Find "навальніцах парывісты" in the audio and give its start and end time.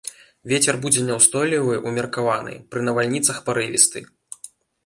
2.89-3.99